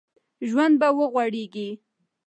ژوند 0.49 0.73
به 0.81 0.87
وغوړېږي 0.97 1.69